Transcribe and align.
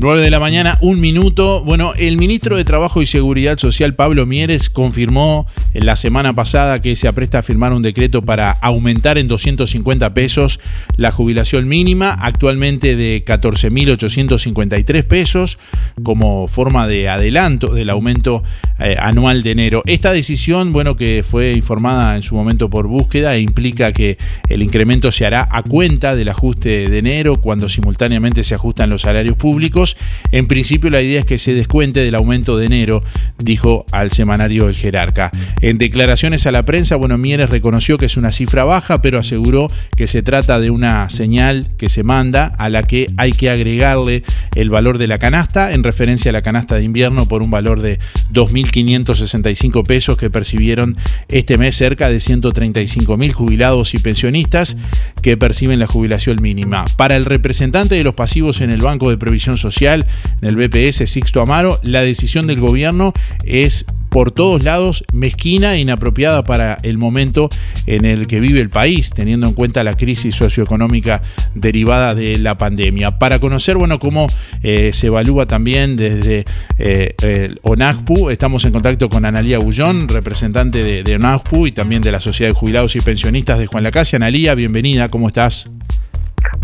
9 0.00 0.22
de 0.22 0.30
la 0.30 0.40
mañana, 0.40 0.78
un 0.80 0.98
minuto. 0.98 1.62
Bueno, 1.62 1.92
el 1.94 2.16
ministro 2.16 2.56
de 2.56 2.64
Trabajo 2.64 3.02
y 3.02 3.06
Seguridad 3.06 3.58
Social, 3.58 3.94
Pablo 3.94 4.24
Mieres, 4.24 4.70
confirmó 4.70 5.46
la 5.74 5.94
semana 5.98 6.34
pasada 6.34 6.80
que 6.80 6.96
se 6.96 7.06
apresta 7.06 7.40
a 7.40 7.42
firmar 7.42 7.74
un 7.74 7.82
decreto 7.82 8.22
para 8.22 8.50
aumentar 8.50 9.18
en 9.18 9.28
250 9.28 10.14
pesos 10.14 10.58
la 10.96 11.12
jubilación 11.12 11.68
mínima, 11.68 12.12
actualmente 12.14 12.96
de 12.96 13.22
14.853 13.26 15.04
pesos, 15.04 15.58
como 16.02 16.48
forma 16.48 16.88
de 16.88 17.10
adelanto 17.10 17.74
del 17.74 17.90
aumento 17.90 18.42
eh, 18.78 18.96
anual 18.98 19.42
de 19.42 19.50
enero. 19.50 19.82
Esta 19.84 20.12
decisión, 20.12 20.72
bueno, 20.72 20.96
que 20.96 21.22
fue 21.28 21.52
informada 21.52 22.16
en 22.16 22.22
su 22.22 22.34
momento 22.34 22.70
por 22.70 22.86
búsqueda, 22.86 23.36
implica 23.36 23.92
que 23.92 24.16
el 24.48 24.62
incremento 24.62 25.12
se 25.12 25.26
hará 25.26 25.46
a 25.52 25.62
cuenta 25.62 26.16
del 26.16 26.30
ajuste 26.30 26.88
de 26.88 26.98
enero, 26.98 27.38
cuando 27.42 27.68
simultáneamente 27.68 28.44
se 28.44 28.54
ajustan 28.54 28.88
los 28.88 29.02
salarios 29.02 29.36
públicos 29.36 29.89
en 30.32 30.46
principio 30.46 30.90
la 30.90 31.02
idea 31.02 31.20
es 31.20 31.26
que 31.26 31.38
se 31.38 31.54
descuente 31.54 32.00
del 32.00 32.14
aumento 32.14 32.56
de 32.56 32.66
enero, 32.66 33.02
dijo 33.38 33.86
al 33.92 34.10
semanario 34.12 34.68
El 34.68 34.74
Jerarca. 34.74 35.30
En 35.60 35.78
declaraciones 35.78 36.46
a 36.46 36.52
la 36.52 36.64
prensa, 36.64 36.96
bueno, 36.96 37.18
Mieres 37.18 37.50
reconoció 37.50 37.98
que 37.98 38.06
es 38.06 38.16
una 38.16 38.32
cifra 38.32 38.64
baja, 38.64 39.02
pero 39.02 39.18
aseguró 39.18 39.70
que 39.96 40.06
se 40.06 40.22
trata 40.22 40.60
de 40.60 40.70
una 40.70 41.08
señal 41.10 41.66
que 41.76 41.88
se 41.88 42.02
manda 42.02 42.46
a 42.58 42.68
la 42.68 42.82
que 42.82 43.08
hay 43.16 43.32
que 43.32 43.50
agregarle 43.50 44.22
el 44.54 44.70
valor 44.70 44.98
de 44.98 45.06
la 45.06 45.18
canasta 45.18 45.72
en 45.72 45.82
referencia 45.82 46.30
a 46.30 46.32
la 46.32 46.42
canasta 46.42 46.76
de 46.76 46.84
invierno 46.84 47.26
por 47.26 47.42
un 47.42 47.50
valor 47.50 47.80
de 47.80 47.98
2.565 48.32 49.86
pesos 49.86 50.16
que 50.16 50.30
percibieron 50.30 50.96
este 51.28 51.58
mes 51.58 51.76
cerca 51.76 52.08
de 52.08 52.18
135.000 52.18 53.32
jubilados 53.32 53.94
y 53.94 53.98
pensionistas 53.98 54.76
que 55.22 55.36
perciben 55.36 55.78
la 55.78 55.86
jubilación 55.86 56.40
mínima. 56.40 56.84
Para 56.96 57.16
el 57.16 57.24
representante 57.24 57.94
de 57.94 58.04
los 58.04 58.14
pasivos 58.14 58.60
en 58.60 58.70
el 58.70 58.80
Banco 58.80 59.10
de 59.10 59.18
Previsión 59.18 59.58
Social, 59.58 59.79
en 59.80 60.04
el 60.42 60.56
BPS 60.56 61.10
Sixto 61.10 61.40
Amaro, 61.40 61.80
la 61.82 62.02
decisión 62.02 62.46
del 62.46 62.60
gobierno 62.60 63.12
es 63.44 63.86
por 64.10 64.32
todos 64.32 64.64
lados 64.64 65.04
mezquina 65.12 65.74
e 65.74 65.80
inapropiada 65.80 66.42
para 66.42 66.78
el 66.82 66.98
momento 66.98 67.48
en 67.86 68.04
el 68.04 68.26
que 68.26 68.40
vive 68.40 68.60
el 68.60 68.68
país, 68.68 69.10
teniendo 69.10 69.46
en 69.46 69.54
cuenta 69.54 69.84
la 69.84 69.96
crisis 69.96 70.34
socioeconómica 70.34 71.22
derivada 71.54 72.14
de 72.14 72.36
la 72.38 72.58
pandemia. 72.58 73.18
Para 73.18 73.38
conocer, 73.38 73.76
bueno, 73.76 73.98
cómo 73.98 74.26
eh, 74.62 74.90
se 74.92 75.06
evalúa 75.06 75.46
también 75.46 75.96
desde 75.96 76.44
eh, 76.78 77.14
el 77.22 77.60
ONASPU, 77.62 78.30
estamos 78.30 78.64
en 78.64 78.72
contacto 78.72 79.08
con 79.08 79.24
Analía 79.24 79.58
Gullón, 79.58 80.08
representante 80.08 80.82
de, 80.82 81.04
de 81.04 81.14
ONASPU 81.14 81.68
y 81.68 81.72
también 81.72 82.02
de 82.02 82.12
la 82.12 82.20
Sociedad 82.20 82.50
de 82.50 82.54
Jubilados 82.54 82.96
y 82.96 83.00
Pensionistas 83.00 83.58
de 83.58 83.66
Juan 83.66 83.84
Lacase. 83.84 84.16
Analía, 84.16 84.54
bienvenida, 84.54 85.08
¿cómo 85.08 85.28
estás? 85.28 85.70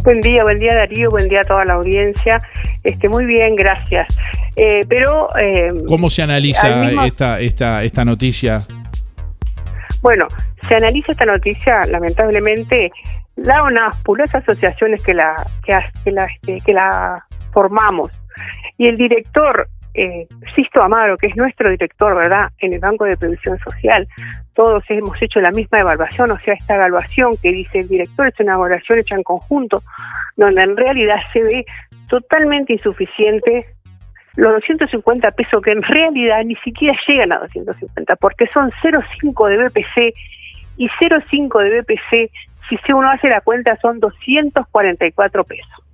Buen 0.06 0.20
día, 0.20 0.44
buen 0.44 0.60
día 0.60 0.72
Darío, 0.72 1.10
buen 1.10 1.28
día 1.28 1.40
a 1.40 1.42
toda 1.42 1.64
la 1.64 1.74
audiencia. 1.74 2.38
Este, 2.84 3.08
muy 3.08 3.26
bien, 3.26 3.56
gracias. 3.56 4.16
Eh, 4.54 4.82
pero 4.88 5.28
eh, 5.36 5.66
¿cómo 5.88 6.10
se 6.10 6.22
analiza 6.22 6.92
esta 7.04 7.40
esta 7.40 7.82
esta 7.82 8.04
noticia? 8.04 8.64
Bueno, 10.02 10.28
se 10.68 10.76
analiza 10.76 11.10
esta 11.10 11.24
noticia, 11.24 11.82
lamentablemente, 11.90 12.92
la 13.34 13.64
ONASPU, 13.64 14.14
las 14.14 14.32
asociaciones 14.32 15.02
que 15.02 15.12
la 15.12 15.34
que, 15.64 15.76
que 16.04 16.12
la 16.12 16.26
este, 16.26 16.60
que 16.64 16.72
la 16.72 17.26
formamos 17.52 18.12
y 18.78 18.86
el 18.86 18.96
director 18.96 19.68
eh, 19.96 20.26
Sisto 20.54 20.82
Amaro, 20.82 21.16
que 21.16 21.28
es 21.28 21.36
nuestro 21.36 21.70
director, 21.70 22.14
¿verdad?, 22.14 22.50
en 22.58 22.74
el 22.74 22.80
Banco 22.80 23.04
de 23.04 23.16
Previsión 23.16 23.58
Social, 23.58 24.06
todos 24.54 24.84
hemos 24.88 25.20
hecho 25.22 25.40
la 25.40 25.50
misma 25.50 25.78
evaluación, 25.78 26.30
o 26.30 26.38
sea, 26.40 26.54
esta 26.54 26.76
evaluación 26.76 27.32
que 27.42 27.50
dice 27.50 27.80
el 27.80 27.88
director 27.88 28.28
es 28.28 28.40
una 28.40 28.54
evaluación 28.54 28.98
hecha 28.98 29.14
en 29.14 29.22
conjunto, 29.22 29.82
donde 30.36 30.62
en 30.62 30.76
realidad 30.76 31.16
se 31.32 31.42
ve 31.42 31.64
totalmente 32.08 32.74
insuficiente 32.74 33.66
los 34.36 34.52
250 34.52 35.30
pesos 35.30 35.62
que 35.62 35.72
en 35.72 35.82
realidad 35.82 36.44
ni 36.44 36.56
siquiera 36.56 36.94
llegan 37.08 37.32
a 37.32 37.38
250, 37.38 38.16
porque 38.16 38.46
son 38.52 38.70
0,5 38.82 39.48
de 39.48 39.64
BPC 39.64 40.14
y 40.76 40.88
0,5 40.88 41.62
de 41.62 41.80
BPC, 41.80 42.30
si 42.68 42.92
uno 42.92 43.10
hace 43.10 43.28
la 43.28 43.40
cuenta, 43.40 43.76
son 43.76 43.98
244 44.00 45.44
pesos. 45.44 45.84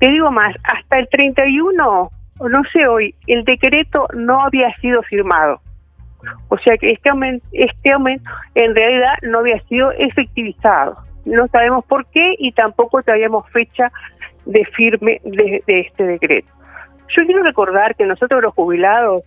Te 0.00 0.08
digo 0.08 0.30
más, 0.30 0.54
hasta 0.64 0.98
el 0.98 1.08
31 1.08 2.10
no 2.40 2.62
sé 2.72 2.86
hoy, 2.86 3.14
el 3.26 3.44
decreto 3.44 4.06
no 4.14 4.42
había 4.42 4.72
sido 4.76 5.02
firmado. 5.02 5.60
O 6.48 6.58
sea 6.58 6.76
que 6.76 6.92
este 6.92 7.10
aumento, 7.10 7.46
este 7.52 7.92
aumento 7.92 8.28
en 8.54 8.74
realidad 8.74 9.14
no 9.22 9.38
había 9.38 9.60
sido 9.64 9.92
efectivizado. 9.92 10.96
No 11.24 11.46
sabemos 11.48 11.84
por 11.84 12.06
qué 12.06 12.34
y 12.38 12.52
tampoco 12.52 13.02
teníamos 13.02 13.48
fecha 13.50 13.90
de 14.46 14.64
firme 14.76 15.20
de, 15.24 15.62
de 15.66 15.80
este 15.80 16.04
decreto. 16.04 16.48
Yo 17.16 17.24
quiero 17.24 17.42
recordar 17.42 17.94
que 17.96 18.06
nosotros 18.06 18.42
los 18.42 18.54
jubilados 18.54 19.22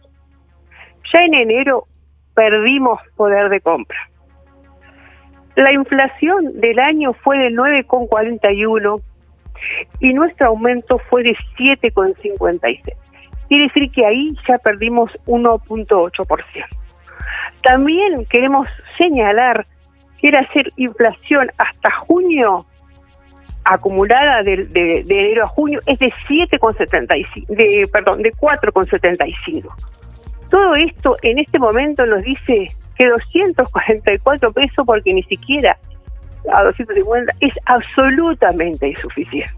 ya 1.12 1.20
en 1.24 1.34
enero 1.34 1.86
perdimos 2.34 3.00
poder 3.16 3.50
de 3.50 3.62
compra. 3.62 4.00
La 5.56 5.74
inflación 5.74 6.60
del 6.60 6.80
año 6.80 7.14
fue 7.14 7.38
de 7.38 7.50
9,41 7.50 9.02
y 10.00 10.14
nuestro 10.14 10.48
aumento 10.48 11.00
fue 11.10 11.24
de 11.24 11.36
7,56. 11.58 12.82
Quiere 13.48 13.68
decir 13.68 13.92
que 13.92 14.06
ahí 14.06 14.34
ya 14.48 14.58
perdimos 14.60 15.12
1.8%. 15.26 16.66
También 17.64 18.26
queremos 18.26 18.68
señalar 18.98 19.66
que 20.20 20.30
era 20.30 20.42
hacer 20.42 20.72
inflación 20.78 21.52
hasta 21.58 21.92
junio 21.92 22.66
acumulada 23.64 24.42
de, 24.44 24.66
de, 24.66 25.04
enero 25.08 25.46
a 25.46 25.48
junio 25.48 25.80
es 25.86 26.00
de 26.00 26.12
7,75, 26.28 27.48
de, 27.48 27.84
perdón, 27.92 28.22
de 28.22 28.32
4,75. 28.34 29.68
Todo 30.50 30.76
esto 30.76 31.16
en 31.22 31.40
este 31.40 31.60
momento 31.60 32.06
nos 32.06 32.24
dice 32.24 32.68
que 32.98 33.08
244 33.08 34.52
pesos, 34.52 34.86
porque 34.86 35.14
ni 35.14 35.24
siquiera 35.24 35.78
a 36.54 36.64
250 36.64 37.34
es 37.40 37.58
absolutamente 37.66 38.90
insuficiente. 38.90 39.54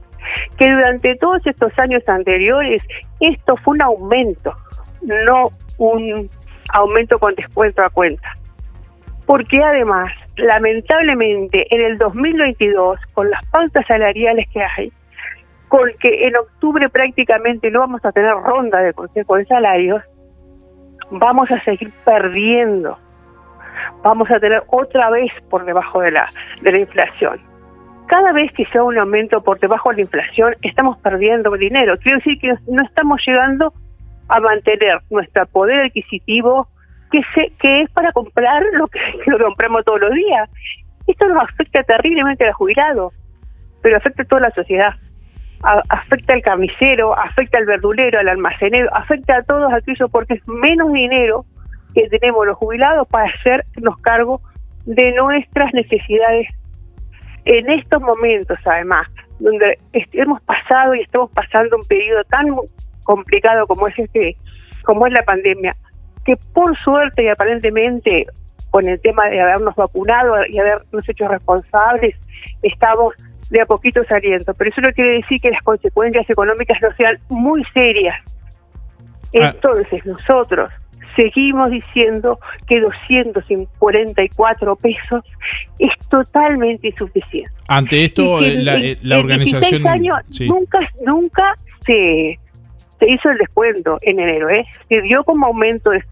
Que 0.58 0.72
durante 0.72 1.16
todos 1.18 1.46
estos 1.46 1.78
años 1.78 2.08
anteriores 2.08 2.86
esto 3.20 3.58
fue 3.58 3.76
un 3.76 3.82
aumento, 3.82 4.56
no 5.02 5.50
un 5.78 6.30
aumento 6.74 7.20
con 7.20 7.36
descuento 7.36 7.84
a 7.84 7.90
cuenta. 7.90 8.30
Porque 9.26 9.62
además, 9.62 10.12
lamentablemente, 10.38 11.66
en 11.74 11.82
el 11.82 11.98
2022, 11.98 13.00
con 13.14 13.30
las 13.30 13.46
pautas 13.48 13.86
salariales 13.88 14.48
que 14.50 14.62
hay, 14.62 14.92
con 15.68 15.90
que 16.00 16.28
en 16.28 16.36
octubre 16.36 16.90
prácticamente 16.90 17.72
no 17.72 17.80
vamos 17.80 18.04
a 18.06 18.12
tener 18.12 18.32
ronda 18.32 18.80
de 18.80 18.94
consejo 18.94 19.38
de 19.38 19.46
salarios, 19.46 20.04
vamos 21.10 21.50
a 21.52 21.60
seguir 21.64 21.92
perdiendo 22.06 22.98
vamos 24.04 24.30
a 24.30 24.40
tener 24.40 24.62
otra 24.68 25.10
vez 25.10 25.32
por 25.50 25.66
debajo 25.66 26.02
de 26.02 26.12
la, 26.12 26.30
de 26.62 26.72
la 26.72 26.80
inflación. 26.80 27.40
Cada 28.08 28.34
vez 28.34 28.52
que 28.54 28.66
sea 28.66 28.84
un 28.84 28.98
aumento 28.98 29.42
por 29.42 29.60
debajo 29.60 29.90
de 29.90 29.96
la 29.96 30.02
inflación, 30.02 30.56
estamos 30.62 30.98
perdiendo 31.00 31.52
dinero. 31.52 31.98
Quiero 31.98 32.18
decir 32.18 32.38
que 32.40 32.54
no 32.68 32.84
estamos 32.84 33.20
llegando 33.26 33.74
a 34.28 34.40
mantener 34.40 35.00
nuestro 35.10 35.46
poder 35.48 35.86
adquisitivo 35.86 36.68
que, 37.12 37.22
se, 37.34 37.52
que 37.60 37.82
es 37.82 37.92
para 37.92 38.12
comprar 38.12 38.64
lo 38.74 38.88
que, 38.88 39.00
lo 39.26 39.40
compramos 39.40 39.86
todos 39.86 40.02
los 40.02 40.12
días. 40.12 40.50
Esto 41.08 41.28
nos 41.28 41.44
afecta 41.44 41.84
terriblemente 41.84 42.46
al 42.46 42.54
jubilado, 42.54 43.12
pero 43.82 43.98
afecta 43.98 44.24
a 44.24 44.26
toda 44.26 44.42
la 44.42 44.52
sociedad. 44.52 44.94
afecta 45.90 46.34
al 46.34 46.42
carnicero, 46.42 47.18
afecta 47.18 47.58
al 47.58 47.66
verdulero, 47.66 48.20
al 48.20 48.28
almacenero, 48.28 48.90
afecta 48.94 49.38
a 49.38 49.44
todos 49.44 49.72
aquellos 49.74 50.12
porque 50.12 50.36
es 50.36 50.48
menos 50.48 50.92
dinero 50.92 51.46
que 51.94 52.08
tenemos 52.10 52.46
los 52.46 52.58
jubilados 52.58 53.08
para 53.08 53.30
hacernos 53.30 53.98
cargo 54.02 54.42
de 54.86 55.14
nuestras 55.14 55.74
necesidades 55.74 56.48
en 57.46 57.70
estos 57.72 58.02
momentos, 58.02 58.58
además, 58.66 59.08
donde 59.40 59.78
hemos 60.14 60.42
pasado 60.44 60.96
y 60.96 61.02
estamos 61.02 61.30
pasando 61.32 61.78
un 61.78 61.84
periodo 61.84 62.24
tan 62.26 62.48
complicado 63.04 63.68
como 63.68 63.88
es 63.88 64.00
este, 64.00 64.38
como 64.84 65.08
es 65.08 65.14
la 65.14 65.24
pandemia, 65.24 65.76
que 66.26 66.36
por 66.54 66.78
suerte 66.80 67.24
y 67.24 67.28
aparentemente 67.28 68.26
con 68.70 68.88
el 68.88 69.00
tema 69.02 69.28
de 69.30 69.42
habernos 69.42 69.76
vacunado 69.76 70.36
y 70.50 70.58
habernos 70.58 71.08
hecho 71.08 71.28
responsables, 71.28 72.16
estamos 72.64 73.14
de 73.52 73.62
a 73.62 73.66
poquito 73.66 74.04
saliendo. 74.06 74.54
Pero 74.54 74.72
eso 74.72 74.82
no 74.82 74.92
quiere 74.94 75.18
decir 75.18 75.40
que 75.42 75.52
las 75.52 75.62
consecuencias 75.62 76.28
económicas 76.30 76.82
no 76.82 76.92
sean 76.96 77.18
muy 77.30 77.64
serias. 77.74 78.20
Ah. 79.40 79.52
Entonces, 79.54 80.04
nosotros 80.06 80.72
seguimos 81.16 81.72
diciendo 81.72 82.40
que 82.68 82.80
244 82.80 84.76
pesos 84.76 85.22
es 85.80 85.92
totalmente 86.10 86.88
insuficiente. 86.88 87.56
Ante 87.68 88.06
esto, 88.06 88.40
la, 88.42 88.78
eh, 88.78 88.98
la, 89.02 89.20
organización... 89.20 89.86
Años, 89.88 90.18
Nunca, 90.42 90.80
nunca 91.06 91.56
se, 91.86 92.40
se 93.00 93.12
hizo 93.12 93.30
el 93.30 93.38
descuento 93.38 93.98
en 94.02 94.20
enero, 94.20 94.50
¿eh? 94.50 94.66
Se 94.90 95.02
dio 95.02 95.24
como 95.24 95.48
aumento 95.48 95.90
de, 95.92 96.04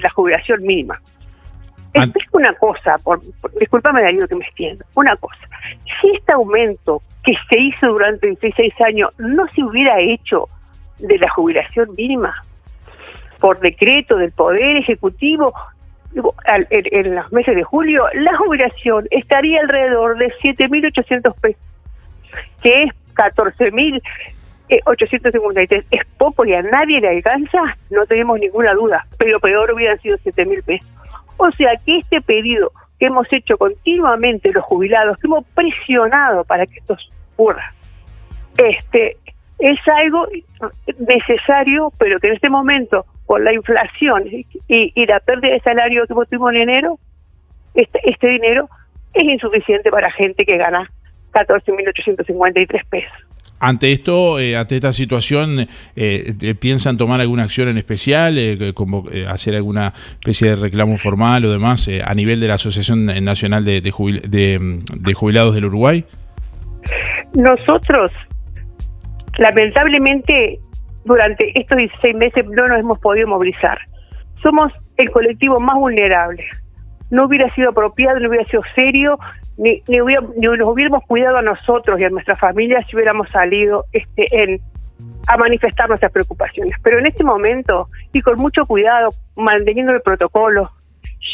la 0.00 0.10
jubilación 0.10 0.62
mínima. 0.62 1.00
Es 1.92 2.10
una 2.32 2.52
cosa, 2.54 2.96
por, 3.02 3.20
discúlpame 3.58 4.02
Darío 4.02 4.28
que 4.28 4.34
me 4.34 4.44
extiendo, 4.44 4.84
una 4.96 5.16
cosa. 5.16 5.40
Si 6.00 6.10
este 6.14 6.32
aumento 6.32 7.00
que 7.24 7.32
se 7.48 7.58
hizo 7.58 7.86
durante 7.86 8.26
26 8.26 8.74
años 8.82 9.10
no 9.16 9.46
se 9.54 9.62
hubiera 9.62 9.98
hecho 10.00 10.46
de 10.98 11.16
la 11.18 11.30
jubilación 11.30 11.88
mínima 11.96 12.34
por 13.40 13.60
decreto 13.60 14.16
del 14.16 14.32
Poder 14.32 14.76
Ejecutivo 14.76 15.54
en, 16.46 17.14
los 17.14 17.32
meses 17.32 17.54
de 17.54 17.62
julio, 17.62 18.06
la 18.14 18.36
jubilación 18.36 19.06
estaría 19.10 19.60
alrededor 19.60 20.16
de 20.18 20.32
7.800 20.42 21.40
pesos, 21.40 21.62
que 22.62 22.82
es 22.84 22.90
14.853. 23.14 25.84
Es 25.90 26.06
poco 26.16 26.44
y 26.44 26.54
a 26.54 26.62
nadie 26.62 27.00
le 27.00 27.08
alcanza, 27.08 27.58
no 27.90 28.06
tenemos 28.06 28.38
ninguna 28.40 28.72
duda, 28.74 29.06
pero 29.18 29.40
peor 29.40 29.72
hubieran 29.72 29.98
sido 29.98 30.16
7.000 30.18 30.62
pesos. 30.64 30.88
O 31.36 31.50
sea 31.52 31.72
que 31.84 31.98
este 31.98 32.22
pedido 32.22 32.72
que 32.98 33.06
hemos 33.06 33.30
hecho 33.30 33.58
continuamente 33.58 34.50
los 34.52 34.64
jubilados, 34.64 35.18
que 35.18 35.26
hemos 35.26 35.44
presionado 35.48 36.44
para 36.44 36.66
que 36.66 36.78
esto 36.78 36.96
ocurra, 37.34 37.74
este, 38.56 39.18
es 39.58 39.78
algo 39.86 40.26
necesario, 40.98 41.92
pero 41.98 42.18
que 42.20 42.28
en 42.28 42.34
este 42.34 42.48
momento, 42.48 43.04
con 43.26 43.44
la 43.44 43.52
inflación 43.52 44.24
y, 44.68 45.06
la 45.06 45.20
pérdida 45.20 45.52
de 45.52 45.60
salario 45.60 46.06
que 46.06 46.14
tuvimos 46.14 46.50
en 46.52 46.56
enero, 46.62 46.98
este, 47.74 48.00
este 48.04 48.28
dinero 48.28 48.68
es 49.12 49.24
insuficiente 49.24 49.90
para 49.90 50.10
gente 50.12 50.44
que 50.44 50.56
gana 50.56 50.90
14.853 51.32 52.84
pesos. 52.88 53.26
Ante 53.58 53.90
esto, 53.90 54.38
eh, 54.38 54.54
ante 54.54 54.74
esta 54.74 54.92
situación, 54.92 55.60
eh, 55.60 55.66
eh, 55.96 56.54
¿piensan 56.54 56.98
tomar 56.98 57.22
alguna 57.22 57.44
acción 57.44 57.68
en 57.68 57.78
especial, 57.78 58.38
como 58.74 59.04
hacer 59.28 59.54
alguna 59.54 59.94
especie 60.20 60.50
de 60.50 60.56
reclamo 60.56 60.98
formal 60.98 61.44
o 61.46 61.50
demás 61.50 61.88
a 62.04 62.14
nivel 62.14 62.38
de 62.40 62.48
la 62.48 62.54
Asociación 62.54 63.06
Nacional 63.06 63.64
de, 63.64 63.80
de, 63.80 65.14
Jubilados 65.14 65.54
del 65.54 65.64
Uruguay? 65.64 66.04
Nosotros, 67.34 68.10
lamentablemente, 69.38 70.60
durante 71.06 71.58
estos 71.58 71.78
16 71.78 72.14
meses 72.16 72.46
no 72.48 72.66
nos 72.66 72.78
hemos 72.78 72.98
podido 72.98 73.28
movilizar. 73.28 73.78
Somos 74.42 74.72
el 74.96 75.10
colectivo 75.10 75.58
más 75.60 75.76
vulnerable. 75.76 76.44
No 77.10 77.26
hubiera 77.26 77.48
sido 77.50 77.70
apropiado, 77.70 78.18
no 78.18 78.28
hubiera 78.28 78.44
sido 78.44 78.62
serio 78.74 79.16
ni, 79.56 79.82
ni, 79.88 79.96
nos 79.98 80.68
hubiéramos 80.68 81.04
cuidado 81.06 81.38
a 81.38 81.42
nosotros 81.42 81.98
y 81.98 82.04
a 82.04 82.08
nuestras 82.08 82.38
familias 82.38 82.84
si 82.88 82.96
hubiéramos 82.96 83.30
salido 83.30 83.84
este, 83.92 84.26
en, 84.30 84.60
a 85.28 85.36
manifestar 85.36 85.88
nuestras 85.88 86.12
preocupaciones. 86.12 86.74
Pero 86.82 86.98
en 86.98 87.06
este 87.06 87.24
momento, 87.24 87.86
y 88.12 88.20
con 88.20 88.36
mucho 88.38 88.66
cuidado, 88.66 89.10
manteniendo 89.36 89.92
el 89.92 90.02
protocolo, 90.02 90.70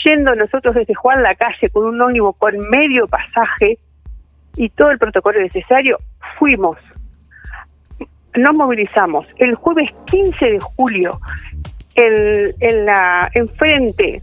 yendo 0.05 0.35
nosotros 0.35 0.75
desde 0.75 0.95
Juan 0.95 1.23
la 1.23 1.35
calle 1.35 1.71
con 1.73 1.87
un 1.87 2.01
ónibus 2.01 2.37
con 2.37 2.59
medio 2.69 3.07
pasaje 3.07 3.79
y 4.57 4.69
todo 4.71 4.91
el 4.91 4.99
protocolo 4.99 5.41
necesario, 5.41 5.99
fuimos. 6.39 6.77
Nos 8.37 8.55
movilizamos 8.55 9.27
el 9.37 9.55
jueves 9.55 9.91
15 10.07 10.45
de 10.45 10.59
julio 10.61 11.11
en, 11.95 12.55
en 12.61 12.87
la 12.87 13.31
enfrente 13.35 14.23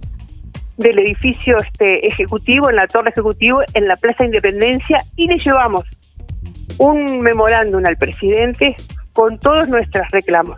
del 0.77 0.97
edificio 0.99 1.57
este 1.57 2.07
ejecutivo, 2.07 2.69
en 2.69 2.77
la 2.77 2.87
torre 2.87 3.09
ejecutivo, 3.09 3.61
en 3.73 3.87
la 3.87 3.95
Plaza 3.97 4.25
Independencia, 4.25 5.03
y 5.15 5.25
le 5.25 5.37
llevamos 5.37 5.83
un 6.77 7.19
memorándum 7.21 7.85
al 7.85 7.97
presidente 7.97 8.75
con 9.13 9.37
todos 9.39 9.67
nuestros 9.67 10.07
reclamos. 10.11 10.57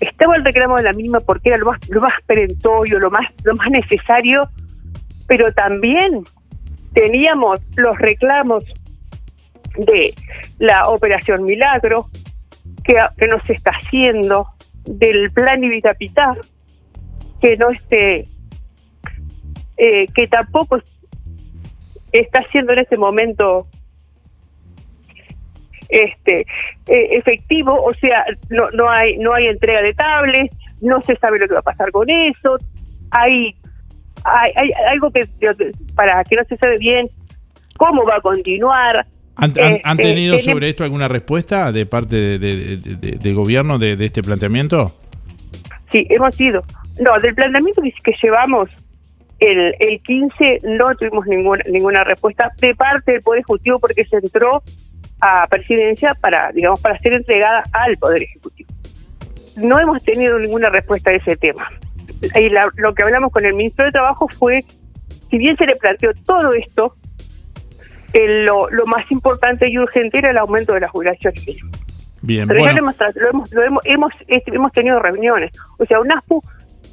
Estaba 0.00 0.36
el 0.36 0.44
reclamo 0.44 0.76
de 0.76 0.82
la 0.82 0.92
misma 0.92 1.20
porque 1.20 1.50
era 1.50 1.58
lo 1.58 1.66
más, 1.66 1.88
lo 1.88 2.00
más 2.00 2.12
perentorio, 2.26 2.98
lo 2.98 3.10
más, 3.10 3.26
lo 3.44 3.54
más 3.54 3.70
necesario, 3.70 4.42
pero 5.28 5.50
también 5.52 6.24
teníamos 6.92 7.60
los 7.76 7.96
reclamos 7.98 8.64
de 9.76 10.12
la 10.58 10.88
operación 10.88 11.44
Milagro, 11.44 12.06
que, 12.84 12.94
que 13.16 13.26
no 13.26 13.40
se 13.44 13.54
está 13.54 13.70
haciendo, 13.70 14.48
del 14.84 15.30
plan 15.32 15.64
Ibitapitá, 15.64 16.36
que 17.40 17.56
no 17.56 17.70
esté 17.70 18.26
eh, 19.76 20.06
que 20.14 20.28
tampoco 20.28 20.78
está 22.12 22.42
siendo 22.52 22.72
en 22.72 22.80
este 22.80 22.96
momento 22.96 23.66
este 25.88 26.40
eh, 26.86 27.08
efectivo, 27.18 27.74
o 27.82 27.92
sea, 27.94 28.24
no 28.50 28.70
no 28.70 28.88
hay 28.88 29.16
no 29.18 29.34
hay 29.34 29.46
entrega 29.46 29.82
de 29.82 29.94
tablets, 29.94 30.56
no 30.80 31.02
se 31.02 31.16
sabe 31.16 31.38
lo 31.38 31.48
que 31.48 31.54
va 31.54 31.60
a 31.60 31.62
pasar 31.62 31.90
con 31.90 32.08
eso, 32.08 32.56
hay 33.10 33.54
hay, 34.24 34.70
algo 34.88 35.10
que 35.10 35.28
para 35.94 36.22
que 36.24 36.36
no 36.36 36.44
se 36.44 36.56
sabe 36.56 36.76
bien 36.78 37.08
cómo 37.76 38.04
va 38.04 38.16
a 38.16 38.20
continuar. 38.20 39.06
¿Han, 39.36 39.50
este, 39.50 39.96
tenido 39.96 40.38
sobre 40.38 40.68
esto 40.68 40.84
alguna 40.84 41.08
respuesta 41.08 41.72
de 41.72 41.86
parte 41.86 42.38
de, 42.38 42.76
de, 42.76 43.32
gobierno 43.32 43.78
de, 43.78 43.92
este 44.04 44.22
planteamiento? 44.22 44.94
Sí, 45.90 46.06
hemos 46.10 46.40
ido. 46.40 46.62
No, 47.00 47.18
del 47.20 47.34
planteamiento 47.34 47.82
que, 47.82 47.92
que 48.02 48.12
llevamos 48.22 48.70
el, 49.40 49.74
el 49.78 50.00
15 50.00 50.58
no 50.62 50.94
tuvimos 50.96 51.26
ninguna, 51.26 51.62
ninguna 51.70 52.04
respuesta 52.04 52.52
de 52.60 52.74
parte 52.74 53.12
del 53.12 53.22
Poder 53.22 53.40
Ejecutivo 53.40 53.78
porque 53.78 54.04
se 54.04 54.16
entró 54.16 54.62
a 55.20 55.46
presidencia 55.48 56.14
para, 56.20 56.52
digamos, 56.52 56.80
para 56.80 56.98
ser 57.00 57.14
entregada 57.14 57.62
al 57.72 57.96
Poder 57.96 58.22
Ejecutivo. 58.22 58.70
No 59.56 59.78
hemos 59.78 60.02
tenido 60.04 60.38
ninguna 60.38 60.70
respuesta 60.70 61.10
a 61.10 61.14
ese 61.14 61.36
tema. 61.36 61.70
Y 62.20 62.48
lo 62.76 62.94
que 62.94 63.02
hablamos 63.02 63.32
con 63.32 63.44
el 63.44 63.54
ministro 63.54 63.84
de 63.84 63.92
Trabajo 63.92 64.28
fue, 64.28 64.60
si 65.30 65.38
bien 65.38 65.56
se 65.56 65.66
le 65.66 65.76
planteó 65.76 66.10
todo 66.24 66.52
esto, 66.52 66.96
lo, 68.14 68.70
lo 68.70 68.86
más 68.86 69.10
importante 69.10 69.68
y 69.68 69.78
urgente 69.78 70.18
era 70.18 70.30
el 70.30 70.38
aumento 70.38 70.74
de 70.74 70.80
la 70.80 70.88
jubilación. 70.88 71.34
Bien, 72.22 72.48
Pero 72.48 72.64
ya 72.64 72.72
lo 72.72 72.78
hemos, 72.78 72.96
lo 73.16 73.28
hemos, 73.28 73.52
lo 73.52 73.62
hemos, 73.62 73.82
hemos, 73.84 74.12
hemos 74.28 74.72
tenido 74.72 74.98
reuniones. 74.98 75.52
O 75.78 75.84
sea, 75.84 76.00
UNASPU 76.00 76.42